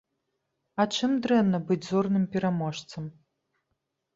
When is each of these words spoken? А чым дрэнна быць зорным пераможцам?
А 0.83 0.85
чым 0.95 1.11
дрэнна 1.27 1.59
быць 1.67 1.79
зорным 1.91 2.25
пераможцам? 2.37 3.03